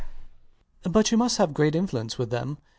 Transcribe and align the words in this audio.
But 0.81 1.11
you 1.11 1.17
must 1.19 1.37
have 1.37 1.53
great 1.53 1.75
influence 1.75 2.17
with 2.17 2.31
them. 2.31 2.57